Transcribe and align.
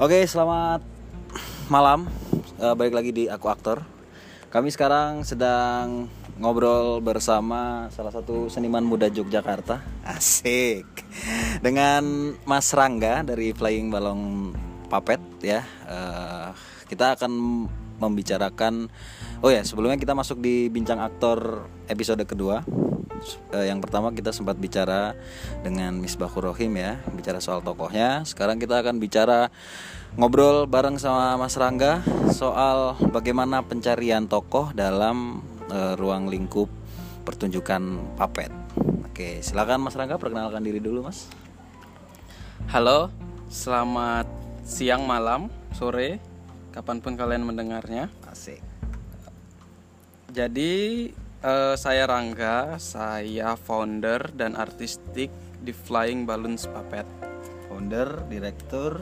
Oke, 0.00 0.24
selamat 0.24 0.80
malam. 1.68 2.08
Eh, 2.56 2.72
balik 2.72 2.96
lagi 2.96 3.12
di 3.12 3.28
Aku 3.28 3.52
Aktor. 3.52 3.84
Kami 4.48 4.72
sekarang 4.72 5.28
sedang 5.28 6.08
ngobrol 6.40 7.04
bersama 7.04 7.84
salah 7.92 8.08
satu 8.08 8.48
seniman 8.48 8.80
muda 8.80 9.12
Yogyakarta. 9.12 9.84
Asik. 10.00 10.88
Dengan 11.60 12.32
Mas 12.48 12.72
Rangga 12.72 13.20
dari 13.28 13.52
Flying 13.52 13.92
Balong 13.92 14.56
Puppet 14.88 15.20
ya. 15.44 15.68
Eh, 15.84 16.48
kita 16.88 17.20
akan 17.20 17.68
membicarakan 18.00 18.88
Oh 19.44 19.52
ya, 19.52 19.60
sebelumnya 19.68 20.00
kita 20.00 20.16
masuk 20.16 20.40
di 20.40 20.72
bincang 20.72 21.04
aktor 21.04 21.68
episode 21.92 22.24
kedua. 22.24 22.64
Eh, 23.52 23.68
yang 23.68 23.84
pertama 23.84 24.10
kita 24.14 24.32
sempat 24.32 24.56
bicara 24.56 25.12
dengan 25.60 25.96
Misbahur 25.98 26.52
Rohim 26.52 26.72
ya, 26.76 26.96
bicara 27.12 27.38
soal 27.42 27.60
tokohnya. 27.60 28.24
Sekarang 28.24 28.56
kita 28.56 28.80
akan 28.80 28.96
bicara 28.96 29.52
ngobrol 30.16 30.64
bareng 30.66 30.96
sama 30.96 31.36
Mas 31.36 31.54
Rangga 31.54 32.02
soal 32.32 32.98
bagaimana 33.14 33.62
pencarian 33.62 34.26
tokoh 34.26 34.72
dalam 34.72 35.44
eh, 35.68 35.94
ruang 36.00 36.32
lingkup 36.32 36.68
pertunjukan 37.24 38.16
puppet. 38.16 38.50
Oke, 39.10 39.44
silakan 39.44 39.84
Mas 39.84 39.94
Rangga 39.94 40.16
perkenalkan 40.16 40.64
diri 40.64 40.80
dulu, 40.80 41.04
Mas. 41.04 41.28
Halo, 42.72 43.12
selamat 43.52 44.24
siang, 44.64 45.04
malam, 45.04 45.52
sore, 45.76 46.22
kapan 46.72 47.02
pun 47.02 47.18
kalian 47.18 47.44
mendengarnya. 47.44 48.08
Asik. 48.30 48.62
Jadi 50.30 51.10
eh, 51.40 51.74
saya 51.76 52.04
Rangga, 52.04 52.76
saya 52.76 53.56
founder 53.56 54.32
dan 54.32 54.56
artistik 54.56 55.30
di 55.60 55.72
Flying 55.72 56.24
Balloons 56.24 56.64
Puppet. 56.66 57.06
Founder, 57.68 58.26
direktur, 58.26 59.00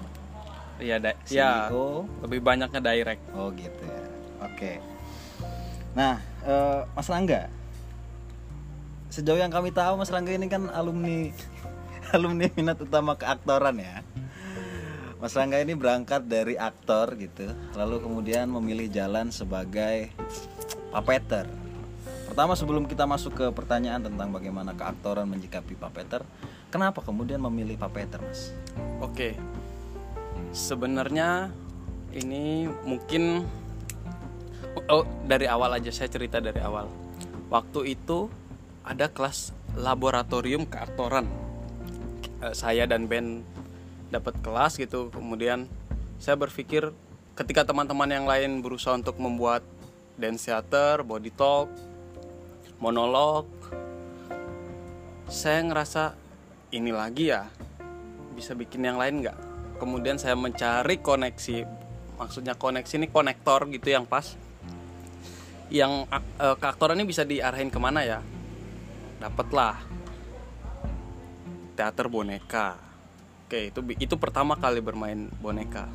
Ya, 0.79 1.03
da- 1.03 1.19
ya 1.27 1.67
CEO. 1.67 2.07
lebih 2.23 2.39
banyaknya 2.39 2.79
direct. 2.79 3.23
Oh 3.35 3.51
gitu 3.51 3.83
ya. 3.83 4.05
Oke. 4.47 4.79
Nah, 5.93 6.23
eh, 6.45 6.81
Mas 6.95 7.11
Rangga, 7.11 7.51
sejauh 9.11 9.41
yang 9.41 9.51
kami 9.51 9.75
tahu 9.75 9.99
Mas 9.99 10.07
Rangga 10.07 10.31
ini 10.31 10.47
kan 10.47 10.71
alumni 10.71 11.35
alumni 12.15 12.47
minat 12.55 12.79
utama 12.79 13.19
keaktoran 13.19 13.83
ya. 13.83 14.07
Mas 15.19 15.35
Rangga 15.35 15.59
ini 15.59 15.75
berangkat 15.75 16.31
dari 16.31 16.55
aktor 16.55 17.19
gitu, 17.19 17.51
lalu 17.75 17.99
kemudian 17.99 18.47
memilih 18.47 18.87
jalan 18.87 19.35
sebagai 19.35 20.15
puppeter. 20.95 21.51
Pertama 22.39 22.55
sebelum 22.55 22.87
kita 22.87 23.03
masuk 23.03 23.35
ke 23.35 23.47
pertanyaan 23.51 23.99
tentang 23.99 24.31
bagaimana 24.31 24.71
keaktoran 24.71 25.27
menyikapi 25.27 25.75
puppeter, 25.75 26.23
kenapa 26.71 27.03
kemudian 27.03 27.43
memilih 27.43 27.75
puppeter, 27.75 28.23
Mas? 28.23 28.55
Oke. 29.03 29.35
Sebenarnya 30.55 31.51
ini 32.15 32.71
mungkin 32.87 33.43
oh 34.87 35.03
dari 35.27 35.51
awal 35.51 35.83
aja 35.83 35.91
saya 35.91 36.07
cerita 36.15 36.39
dari 36.39 36.63
awal. 36.63 36.87
Waktu 37.51 37.99
itu 37.99 38.31
ada 38.87 39.11
kelas 39.11 39.51
laboratorium 39.75 40.63
keaktoran. 40.63 41.27
Eh, 42.47 42.55
Saya 42.55 42.87
dan 42.87 43.11
Ben 43.11 43.43
dapat 44.15 44.39
kelas 44.47 44.79
gitu. 44.79 45.11
Kemudian 45.11 45.67
saya 46.23 46.39
berpikir 46.39 46.95
ketika 47.35 47.67
teman-teman 47.67 48.07
yang 48.07 48.31
lain 48.31 48.63
berusaha 48.63 48.95
untuk 48.95 49.19
membuat 49.19 49.67
dance 50.15 50.47
theater, 50.47 51.03
body 51.03 51.35
talk, 51.35 51.67
monolog, 52.79 53.47
saya 55.29 55.61
ngerasa 55.67 56.15
ini 56.71 56.95
lagi 56.95 57.31
ya 57.35 57.51
bisa 58.39 58.55
bikin 58.55 58.87
yang 58.87 58.97
lain 58.97 59.27
nggak? 59.27 59.39
Kemudian 59.79 60.19
saya 60.19 60.35
mencari 60.39 60.99
koneksi 61.03 61.67
maksudnya 62.19 62.59
koneksi 62.59 62.99
ini 62.99 63.07
konektor 63.11 63.67
gitu 63.71 63.91
yang 63.91 64.07
pas. 64.07 64.35
Yang 65.69 66.07
ak- 66.09 66.35
eh, 66.39 66.57
keaktoran 66.59 66.99
ini 66.99 67.07
bisa 67.07 67.23
diarahin 67.23 67.71
ke 67.71 67.79
mana 67.79 68.03
ya? 68.03 68.19
Dapatlah. 69.23 69.79
Teater 71.75 72.07
boneka. 72.11 72.79
Oke 73.47 73.71
itu 73.71 73.81
itu 73.99 74.15
pertama 74.19 74.59
kali 74.59 74.83
bermain 74.83 75.31
boneka. 75.43 75.87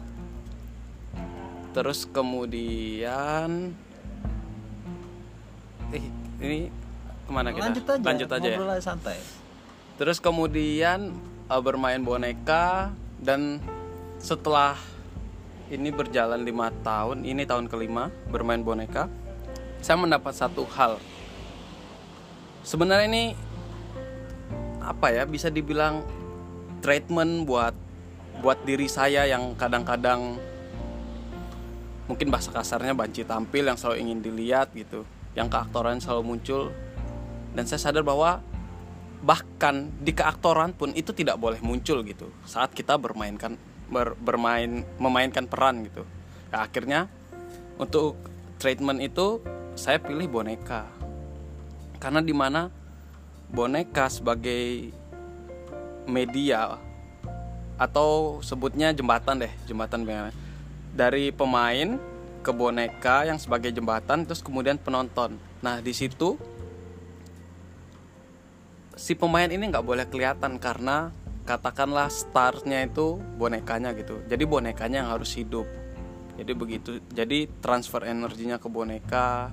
Terus 1.73 2.05
kemudian 2.05 3.73
eh 5.93 6.22
ini 6.43 6.67
ke 7.23 7.31
mana 7.31 7.55
kita 7.55 7.71
Lanjut 7.71 7.85
aja, 7.87 8.03
lanjut 8.03 8.29
aja 8.29 8.47
ya 8.47 8.57
ngobrol 8.59 8.75
aja 8.75 8.83
santai. 8.83 9.17
Terus 9.95 10.17
kemudian 10.19 11.15
uh, 11.47 11.61
bermain 11.63 12.03
boneka 12.03 12.91
dan 13.23 13.63
setelah 14.19 14.75
ini 15.71 15.89
berjalan 15.89 16.43
lima 16.43 16.69
tahun, 16.83 17.23
ini 17.23 17.47
tahun 17.47 17.71
kelima 17.71 18.11
bermain 18.27 18.61
boneka, 18.61 19.07
saya 19.79 19.97
mendapat 19.97 20.35
satu 20.35 20.67
hal. 20.75 20.99
Sebenarnya 22.67 23.07
ini 23.07 23.25
apa 24.83 25.15
ya 25.15 25.23
bisa 25.23 25.47
dibilang 25.47 26.03
treatment 26.83 27.47
buat 27.47 27.71
buat 28.43 28.59
diri 28.67 28.91
saya 28.91 29.23
yang 29.23 29.55
kadang-kadang 29.55 30.35
mungkin 32.11 32.27
bahasa 32.27 32.51
kasarnya 32.51 32.91
banci 32.91 33.23
tampil 33.23 33.63
yang 33.63 33.79
selalu 33.79 34.03
ingin 34.03 34.19
dilihat 34.19 34.75
gitu, 34.75 35.07
yang 35.33 35.49
keaktoran 35.49 36.01
selalu 36.01 36.35
muncul. 36.35 36.69
Dan 37.53 37.69
saya 37.69 37.89
sadar 37.89 38.01
bahwa 38.01 38.41
bahkan 39.23 39.93
di 40.01 40.11
keaktoran 40.11 40.73
pun 40.73 40.91
itu 40.97 41.13
tidak 41.13 41.37
boleh 41.37 41.61
muncul 41.61 42.01
gitu. 42.03 42.29
Saat 42.43 42.73
kita 42.73 42.97
bermainkan 42.97 43.55
ber- 43.87 44.17
bermain 44.17 44.83
memainkan 44.97 45.45
peran 45.45 45.85
gitu. 45.85 46.03
Nah, 46.49 46.65
akhirnya 46.65 47.09
untuk 47.77 48.17
treatment 48.57 49.01
itu 49.01 49.41
saya 49.73 50.01
pilih 50.01 50.29
boneka. 50.29 50.85
Karena 51.97 52.19
di 52.19 52.35
mana 52.35 52.67
boneka 53.53 54.09
sebagai 54.09 54.91
media 56.03 56.77
atau 57.79 58.39
sebutnya 58.43 58.93
jembatan 58.93 59.41
deh 59.41 59.53
jembatan 59.65 60.05
dari 60.93 61.33
pemain 61.33 61.97
ke 62.43 62.51
boneka 62.51 63.23
yang 63.23 63.39
sebagai 63.39 63.71
jembatan 63.71 64.27
terus 64.27 64.43
kemudian 64.43 64.75
penonton. 64.75 65.39
Nah 65.63 65.79
di 65.79 65.95
situ 65.95 66.35
si 68.93 69.15
pemain 69.15 69.47
ini 69.47 69.63
nggak 69.71 69.87
boleh 69.87 70.05
kelihatan 70.11 70.59
karena 70.59 71.09
katakanlah 71.47 72.11
startnya 72.11 72.83
itu 72.83 73.17
bonekanya 73.39 73.95
gitu. 73.95 74.19
Jadi 74.27 74.43
bonekanya 74.43 75.07
yang 75.07 75.11
harus 75.15 75.31
hidup. 75.39 75.65
Jadi 76.35 76.51
begitu 76.51 76.99
jadi 77.09 77.47
transfer 77.63 78.03
energinya 78.03 78.59
ke 78.59 78.67
boneka. 78.67 79.49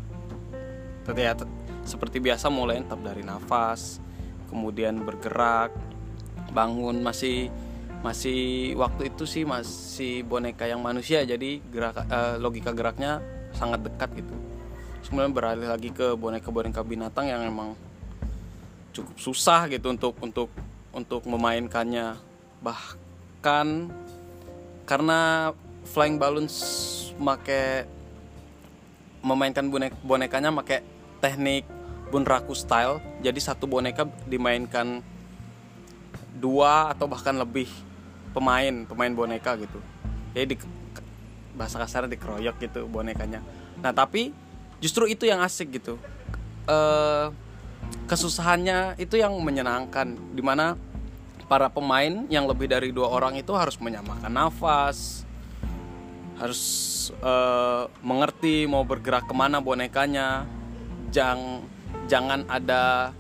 Terlihat 1.07 1.47
seperti 1.87 2.21
biasa 2.21 2.53
mulai 2.53 2.83
tetap 2.83 3.01
dari 3.01 3.25
nafas 3.25 4.03
kemudian 4.51 5.07
bergerak 5.07 5.71
bangun 6.51 6.99
masih 7.01 7.49
masih 8.01 8.73
waktu 8.81 9.13
itu 9.13 9.29
sih 9.29 9.45
masih 9.45 10.25
boneka 10.25 10.65
yang 10.65 10.81
manusia 10.81 11.21
jadi 11.25 11.61
gerak 11.69 12.01
eh, 12.09 12.37
logika 12.41 12.73
geraknya 12.73 13.21
sangat 13.53 13.85
dekat 13.85 14.25
gitu. 14.25 14.35
Kemudian 15.05 15.35
beralih 15.35 15.67
lagi 15.67 15.91
ke 15.91 16.15
boneka-boneka 16.15 16.87
binatang 16.87 17.27
yang 17.27 17.43
emang 17.43 17.75
cukup 18.95 19.17
susah 19.19 19.67
gitu 19.69 19.91
untuk 19.91 20.15
untuk 20.23 20.49
untuk 20.95 21.23
memainkannya. 21.27 22.15
Bahkan 22.63 23.67
karena 24.87 25.51
flying 25.91 26.17
balloons 26.17 26.57
make 27.19 27.85
memainkan 29.21 29.69
bonek 29.69 29.93
bonekanya 30.01 30.49
make 30.49 30.81
teknik 31.21 31.69
bunraku 32.09 32.57
style 32.57 32.99
jadi 33.21 33.37
satu 33.37 33.69
boneka 33.69 34.09
dimainkan 34.27 35.05
dua 36.41 36.91
atau 36.91 37.05
bahkan 37.05 37.37
lebih 37.37 37.69
pemain 38.31 38.87
pemain 38.87 39.13
boneka 39.13 39.59
gitu. 39.59 39.79
Jadi 40.35 40.55
di, 40.55 40.57
bahasa 41.55 41.83
kasarnya 41.83 42.15
dikeroyok 42.15 42.57
gitu 42.63 42.87
bonekanya. 42.87 43.43
Nah 43.83 43.91
tapi 43.91 44.33
justru 44.79 45.11
itu 45.11 45.27
yang 45.27 45.43
asik 45.43 45.81
gitu. 45.81 45.99
Eh 46.67 47.27
kesusahannya 48.07 48.99
itu 49.01 49.19
yang 49.19 49.35
menyenangkan 49.39 50.15
di 50.35 50.43
mana 50.43 50.79
para 51.51 51.67
pemain 51.67 52.27
yang 52.31 52.47
lebih 52.47 52.71
dari 52.71 52.95
dua 52.95 53.11
orang 53.11 53.35
itu 53.35 53.51
harus 53.55 53.75
menyamakan 53.83 54.31
nafas 54.31 55.27
harus 56.41 56.63
eh, 57.21 57.85
mengerti 58.01 58.65
mau 58.65 58.83
bergerak 58.83 59.29
ke 59.29 59.35
mana 59.37 59.61
bonekanya. 59.61 60.49
Jangan 61.13 61.61
jangan 62.09 62.41
ada 62.49 63.13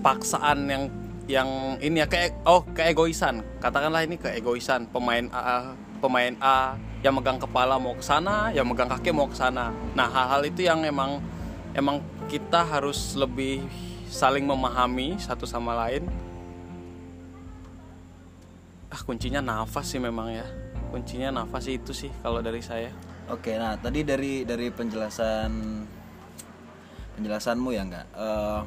paksaan 0.00 0.58
yang 0.66 0.84
yang 1.30 1.78
ini 1.78 2.02
ya 2.02 2.06
kayak 2.10 2.42
oh 2.46 2.66
keegoisan. 2.74 3.42
Katakanlah 3.62 4.02
ini 4.06 4.18
keegoisan. 4.18 4.90
Pemain 4.90 5.26
A 5.30 5.74
pemain 6.02 6.34
A 6.42 6.74
yang 7.02 7.14
megang 7.14 7.38
kepala 7.38 7.78
mau 7.78 7.94
ke 7.94 8.02
sana 8.02 8.50
yang 8.50 8.66
megang 8.66 8.90
kaki 8.90 9.14
mau 9.14 9.30
ke 9.30 9.38
sana. 9.38 9.70
Nah 9.94 10.10
hal-hal 10.10 10.42
itu 10.46 10.66
yang 10.66 10.82
emang 10.82 11.22
emang 11.74 12.02
kita 12.26 12.66
harus 12.66 13.14
lebih 13.14 13.62
saling 14.10 14.44
memahami 14.44 15.16
satu 15.18 15.46
sama 15.46 15.78
lain. 15.86 16.06
Ah 18.92 19.00
kuncinya 19.06 19.40
nafas 19.40 19.94
sih 19.94 20.02
memang 20.02 20.34
ya. 20.34 20.46
Kuncinya 20.92 21.32
nafas 21.32 21.70
itu 21.70 21.94
sih 21.96 22.10
kalau 22.20 22.44
dari 22.44 22.60
saya. 22.60 22.92
Oke, 23.30 23.56
nah 23.56 23.78
tadi 23.78 24.04
dari 24.04 24.44
dari 24.44 24.68
penjelasan 24.68 25.50
penjelasanmu 27.16 27.68
ya 27.72 27.82
enggak. 27.86 28.06
Eh, 28.12 28.60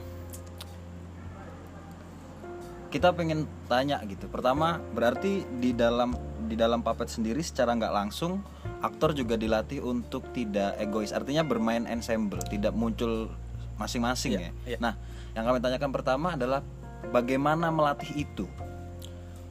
kita 2.95 3.11
pengen 3.11 3.43
tanya 3.67 3.99
gitu. 4.07 4.31
Pertama, 4.31 4.79
berarti 4.95 5.43
di 5.59 5.75
dalam 5.75 6.15
di 6.47 6.55
dalam 6.55 6.79
puppet 6.79 7.11
sendiri 7.11 7.43
secara 7.43 7.75
nggak 7.75 7.91
langsung 7.91 8.39
aktor 8.79 9.11
juga 9.11 9.35
dilatih 9.35 9.83
untuk 9.83 10.31
tidak 10.31 10.79
egois. 10.79 11.11
Artinya 11.11 11.43
bermain 11.43 11.83
ensemble, 11.91 12.39
tidak 12.47 12.71
muncul 12.71 13.27
masing-masing 13.75 14.39
Iya, 14.39 14.39
ya. 14.39 14.51
iya. 14.63 14.77
Nah, 14.79 14.95
yang 15.35 15.43
kami 15.43 15.59
tanyakan 15.59 15.91
pertama 15.91 16.39
adalah 16.39 16.63
bagaimana 17.11 17.67
melatih 17.67 18.15
itu. 18.15 18.47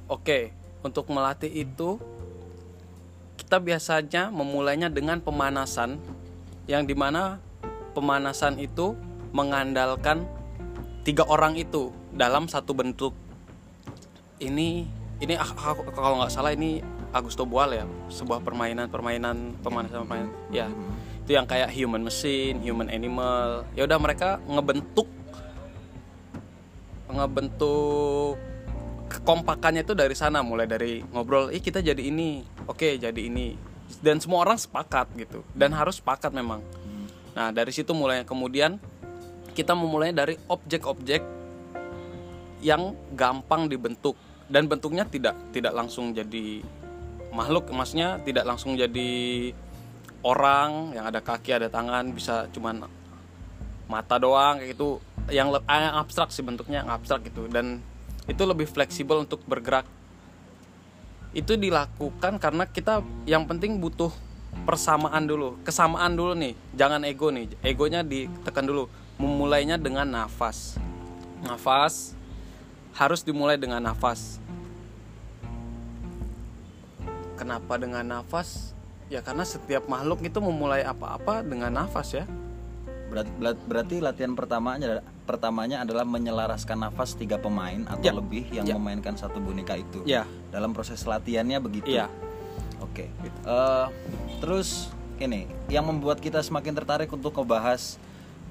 Oke, 0.08 0.56
untuk 0.81 1.12
melatih 1.12 1.52
itu 1.52 2.00
kita 3.37 3.61
biasanya 3.61 4.32
memulainya 4.32 4.88
dengan 4.88 5.20
pemanasan 5.20 6.00
yang 6.64 6.88
di 6.88 6.97
mana 6.97 7.44
pemanasan 7.93 8.56
itu 8.56 8.97
mengandalkan 9.37 10.25
tiga 11.05 11.29
orang 11.29 11.61
itu 11.61 11.93
dalam 12.17 12.49
satu 12.49 12.73
bentuk. 12.73 13.12
Ini 14.42 14.69
ini 15.22 15.34
ah- 15.38 15.54
aku- 15.54 15.86
kalau 15.94 16.20
nggak 16.20 16.32
salah 16.32 16.50
ini 16.50 16.82
Augusto 17.14 17.46
Boal 17.46 17.78
ya, 17.78 17.86
sebuah 18.10 18.42
permainan 18.42 18.90
permainan 18.90 19.54
pemanasan 19.62 20.02
permainan 20.02 20.31
ya. 20.50 20.66
Itu 21.22 21.38
yang 21.38 21.46
kayak 21.46 21.70
human 21.70 22.02
machine, 22.02 22.58
human 22.60 22.90
animal. 22.90 23.62
Ya 23.78 23.86
udah 23.86 23.98
mereka 24.02 24.42
ngebentuk 24.44 25.06
ngebentuk 27.14 28.34
kekompakannya 29.06 29.86
itu 29.86 29.94
dari 29.94 30.19
sana 30.19 30.42
mulai 30.42 30.66
dari 30.66 31.06
ngobrol 31.14 31.54
ih 31.54 31.62
kita 31.62 31.78
jadi 31.78 32.02
ini 32.02 32.42
oke 32.66 32.98
jadi 32.98 33.20
ini. 33.22 33.54
Dan 34.02 34.19
semua 34.19 34.42
orang 34.42 34.58
sepakat 34.58 35.14
gitu 35.14 35.46
dan 35.54 35.70
harus 35.70 36.02
sepakat 36.02 36.34
memang. 36.34 36.58
Nah 37.38 37.54
dari 37.54 37.70
situ 37.70 37.94
mulai 37.94 38.26
kemudian 38.26 38.82
kita 39.54 39.70
memulainya 39.78 40.26
dari 40.26 40.34
objek-objek 40.50 41.22
yang 42.64 42.96
gampang 43.14 43.70
dibentuk 43.70 44.19
dan 44.49 44.69
bentuknya 44.69 45.08
tidak 45.08 45.37
tidak 45.50 45.73
langsung 45.73 46.12
jadi 46.12 46.61
makhluk 47.35 47.73
maksudnya 47.73 48.20
tidak 48.23 48.44
langsung 48.46 48.76
jadi 48.79 49.11
orang 50.25 50.96
yang 50.96 51.05
ada 51.05 51.20
kaki 51.20 51.52
ada 51.52 51.69
tangan 51.69 52.11
bisa 52.17 52.49
cuman 52.50 52.88
mata 53.87 54.17
doang 54.17 54.58
kayak 54.61 54.76
gitu. 54.76 54.99
Yang, 55.29 55.61
ah, 55.64 55.81
yang 55.81 55.96
abstrak 56.00 56.29
sih 56.32 56.44
bentuknya 56.44 56.85
yang 56.85 56.91
abstrak 56.93 57.29
gitu. 57.29 57.49
Dan 57.49 57.81
itu 58.25 58.43
lebih 58.44 58.69
fleksibel 58.69 59.20
untuk 59.20 59.44
bergerak. 59.44 59.85
Itu 61.37 61.58
dilakukan 61.61 62.38
karena 62.40 62.64
kita 62.64 63.05
yang 63.29 63.44
penting 63.44 63.81
butuh 63.81 64.12
persamaan 64.64 65.29
dulu. 65.29 65.61
Kesamaan 65.67 66.17
dulu 66.17 66.32
nih 66.37 66.55
jangan 66.73 67.05
ego 67.05 67.29
nih. 67.29 67.52
Egonya 67.61 68.00
ditekan 68.00 68.64
dulu. 68.64 68.88
Memulainya 69.20 69.79
dengan 69.79 70.08
nafas. 70.08 70.81
Nafas 71.44 72.17
harus 72.94 73.20
dimulai 73.23 73.58
dengan 73.58 73.82
nafas 73.82 74.38
kenapa 77.35 77.75
dengan 77.76 78.06
nafas 78.06 78.73
ya 79.11 79.20
karena 79.20 79.44
setiap 79.44 79.85
makhluk 79.91 80.23
itu 80.25 80.38
memulai 80.38 80.87
apa-apa 80.87 81.43
dengan 81.44 81.70
nafas 81.75 82.14
ya 82.14 82.26
Berarti, 83.05 83.31
berarti 83.70 83.96
latihan 84.02 84.35
pertamanya 84.35 84.99
pertamanya 85.23 85.87
adalah 85.87 86.02
menyelaraskan 86.02 86.82
nafas 86.82 87.14
tiga 87.14 87.38
pemain 87.38 87.87
atau 87.87 88.02
Ya. 88.02 88.11
lebih 88.11 88.43
yang 88.50 88.67
Ya. 88.67 88.75
memainkan 88.75 89.14
satu 89.14 89.38
boneka 89.38 89.79
itu. 89.79 90.02
Ya. 90.02 90.26
Dalam 90.50 90.75
proses 90.75 90.99
latihannya 91.06 91.62
begitu. 91.62 91.94
Iya. 91.94 92.11
Oke. 92.82 93.06
Eh, 93.23 93.87
terus 94.43 94.90
ini 95.23 95.47
yang 95.70 95.87
membuat 95.87 96.19
kita 96.19 96.43
semakin 96.43 96.75
tertarik 96.75 97.06
untuk 97.06 97.31
ngebahas 97.38 98.02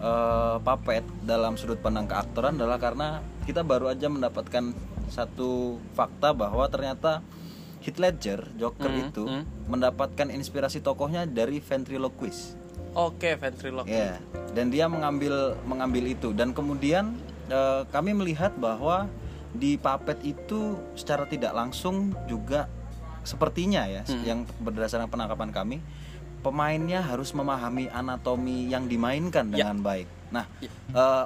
eh, 0.03 0.55
puppet 0.59 1.01
dalam 1.23 1.55
sudut 1.55 1.79
pandang 1.79 2.05
keaktoran 2.05 2.53
adalah 2.53 2.75
karena 2.77 3.07
kita 3.43 3.63
baru 3.63 3.87
aja 3.87 4.07
mendapatkan 4.07 4.75
satu 5.07 5.79
fakta 5.93 6.31
bahwa 6.31 6.67
ternyata 6.67 7.23
Heath 7.79 7.99
Ledger 7.99 8.47
Joker 8.53 8.87
Mhm, 8.87 8.99
itu 9.01 9.23
mhm. 9.23 9.43
mendapatkan 9.67 10.27
inspirasi 10.29 10.79
tokohnya 10.79 11.23
dari 11.23 11.59
ventriloquist. 11.59 12.59
oke 12.93 13.35
ventriloquist 13.35 13.89
Ya, 13.89 14.21
dan 14.53 14.69
dia 14.69 14.85
mengambil 14.85 15.57
mengambil 15.63 16.05
itu 16.05 16.29
dan 16.31 16.51
kemudian 16.51 17.15
eh, 17.45 17.81
kami 17.89 18.13
melihat 18.13 18.53
bahwa 18.55 19.07
di 19.51 19.75
puppet 19.75 20.17
itu 20.23 20.75
secara 20.93 21.25
tidak 21.25 21.53
langsung 21.53 22.09
juga 22.23 22.65
sepertinya 23.21 23.85
ya 23.85 24.01
yang 24.23 24.43
berdasarkan 24.57 25.07
penangkapan 25.07 25.49
kami 25.49 25.77
pemainnya 26.43 26.99
harus 26.99 27.31
memahami 27.31 27.87
anatomi 27.87 28.67
yang 28.67 28.85
dimainkan 28.85 29.47
dengan 29.47 29.79
baik. 29.79 30.07
Nah, 30.29 30.45
eh, 30.91 31.25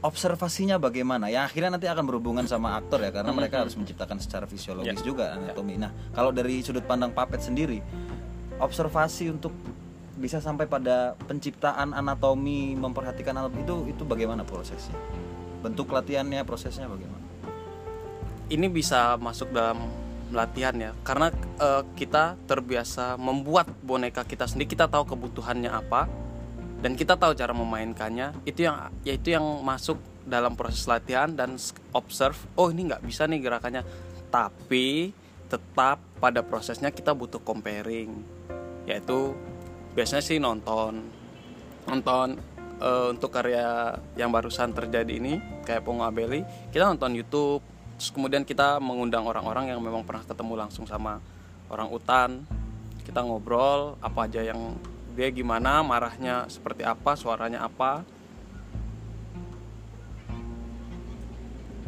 observasinya 0.00 0.80
bagaimana? 0.80 1.28
Ya 1.28 1.44
akhirnya 1.44 1.76
nanti 1.76 1.86
akan 1.86 2.08
berhubungan 2.08 2.48
sama 2.48 2.80
aktor 2.80 3.04
ya 3.04 3.12
karena 3.12 3.30
mereka 3.36 3.62
harus 3.62 3.76
menciptakan 3.76 4.16
secara 4.18 4.48
fisiologis 4.48 5.04
juga 5.04 5.36
anatomi. 5.36 5.76
Nah, 5.76 5.92
kalau 6.16 6.32
dari 6.32 6.64
sudut 6.64 6.82
pandang 6.88 7.12
puppet 7.12 7.44
sendiri, 7.44 7.78
observasi 8.56 9.28
untuk 9.28 9.52
bisa 10.18 10.42
sampai 10.42 10.66
pada 10.66 11.14
penciptaan 11.28 11.94
anatomi, 11.94 12.74
memperhatikan 12.74 13.36
anatomi 13.36 13.62
itu 13.62 13.76
itu 13.92 14.02
bagaimana 14.02 14.42
prosesnya? 14.42 14.96
Bentuk 15.62 15.92
latihannya, 15.92 16.42
prosesnya 16.42 16.88
bagaimana? 16.90 17.28
ini 18.48 18.66
bisa 18.68 19.16
masuk 19.20 19.52
dalam 19.52 19.76
latihan 20.32 20.74
ya. 20.76 20.90
Karena 21.02 21.32
eh, 21.34 21.82
kita 21.96 22.36
terbiasa 22.48 23.16
membuat 23.16 23.68
boneka 23.82 24.24
kita 24.24 24.48
sendiri 24.48 24.70
kita 24.72 24.86
tahu 24.88 25.14
kebutuhannya 25.14 25.70
apa 25.72 26.08
dan 26.84 26.94
kita 26.94 27.18
tahu 27.18 27.34
cara 27.34 27.52
memainkannya. 27.52 28.34
Itu 28.44 28.68
yang 28.68 28.92
yaitu 29.02 29.34
yang 29.34 29.44
masuk 29.64 29.98
dalam 30.28 30.54
proses 30.54 30.84
latihan 30.84 31.32
dan 31.32 31.56
observe 31.96 32.36
oh 32.52 32.68
ini 32.68 32.88
nggak 32.92 33.02
bisa 33.04 33.24
nih 33.24 33.40
gerakannya. 33.40 33.82
Tapi 34.28 35.12
tetap 35.48 35.98
pada 36.20 36.44
prosesnya 36.44 36.92
kita 36.92 37.16
butuh 37.16 37.40
comparing 37.40 38.12
yaitu 38.84 39.32
biasanya 39.96 40.24
sih 40.24 40.36
nonton 40.36 41.00
nonton 41.88 42.36
eh, 42.80 43.06
untuk 43.12 43.32
karya 43.32 43.96
yang 44.20 44.28
barusan 44.28 44.76
terjadi 44.76 45.08
ini 45.08 45.40
kayak 45.64 45.84
Pongo 45.84 46.04
Abeli 46.04 46.44
kita 46.68 46.84
nonton 46.84 47.16
YouTube 47.16 47.64
terus 47.98 48.14
kemudian 48.14 48.46
kita 48.46 48.78
mengundang 48.78 49.26
orang-orang 49.26 49.74
yang 49.74 49.82
memang 49.82 50.06
pernah 50.06 50.22
ketemu 50.22 50.54
langsung 50.54 50.86
sama 50.86 51.18
orang 51.66 51.90
utan. 51.90 52.46
Kita 53.02 53.26
ngobrol 53.26 53.98
apa 53.98 54.30
aja 54.30 54.40
yang 54.46 54.78
dia 55.18 55.34
gimana 55.34 55.82
marahnya 55.82 56.46
seperti 56.46 56.86
apa 56.86 57.18
suaranya 57.18 57.66
apa. 57.66 58.06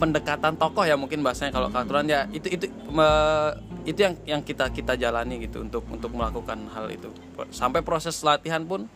Pendekatan 0.03 0.59
tokoh 0.59 0.83
ya 0.83 0.99
mungkin 0.99 1.23
bahasanya 1.23 1.55
kalau 1.55 1.71
keaturan. 1.71 2.11
Ya 2.11 2.27
itu 2.35 2.51
itu 2.51 2.67
me- 2.91 3.55
itu 3.87 4.01
yang 4.03 4.15
yang 4.27 4.41
kita 4.43 4.67
kita 4.75 4.99
jalani 4.99 5.47
gitu 5.47 5.63
untuk 5.63 5.87
untuk 5.87 6.11
melakukan 6.11 6.59
hal 6.75 6.91
itu. 6.91 7.13
Sampai 7.55 7.87
proses 7.87 8.19
latihan 8.27 8.67
pun 8.67 8.91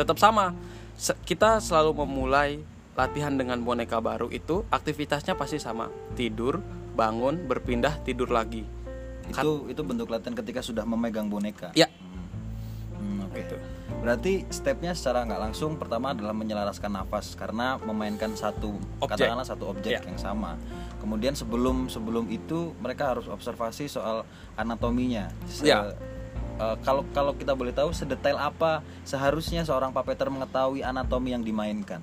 tetap 0.00 0.16
sama. 0.16 0.56
Kita 1.26 1.58
selalu 1.58 2.06
memulai 2.06 2.62
latihan 2.94 3.34
dengan 3.34 3.58
boneka 3.60 3.98
baru 3.98 4.30
itu 4.30 4.62
aktivitasnya 4.68 5.34
pasti 5.34 5.58
sama 5.58 5.86
tidur 6.14 6.62
bangun 6.94 7.44
berpindah 7.44 7.98
tidur 8.00 8.30
lagi 8.30 8.62
Itu 9.24 9.66
itu 9.66 9.80
bentuk 9.80 10.08
latihan 10.08 10.32
ketika 10.32 10.60
sudah 10.60 10.84
memegang 10.84 11.26
boneka. 11.26 11.72
ya 11.72 11.88
Hmm, 12.94 13.20
oke. 13.22 13.36
Gitu. 13.36 13.56
Berarti 14.00 14.32
stepnya 14.48 14.92
secara 14.92 15.24
nggak 15.24 15.40
langsung 15.42 15.76
pertama 15.76 16.12
adalah 16.12 16.32
menyelaraskan 16.32 16.88
nafas 16.90 17.34
karena 17.34 17.76
memainkan 17.78 18.32
satu 18.32 18.76
Objek. 18.98 19.20
katakanlah 19.20 19.44
satu 19.44 19.64
objek 19.66 19.92
Iya. 19.92 20.00
yang 20.06 20.16
sama. 20.16 20.56
Kemudian 20.98 21.32
sebelum 21.32 21.88
sebelum 21.88 22.28
itu 22.28 22.72
mereka 22.78 23.12
harus 23.12 23.26
observasi 23.26 23.88
soal 23.88 24.24
anatominya. 24.54 25.28
Se- 25.44 25.66
Iya. 25.66 25.92
eh, 26.56 26.76
kalau 26.80 27.04
kalau 27.10 27.32
kita 27.32 27.52
boleh 27.52 27.72
tahu 27.72 27.92
sedetail 27.92 28.38
apa 28.38 28.80
seharusnya 29.02 29.64
seorang 29.64 29.90
puppeteer 29.90 30.30
mengetahui 30.30 30.80
anatomi 30.80 31.32
yang 31.32 31.42
dimainkan. 31.42 32.00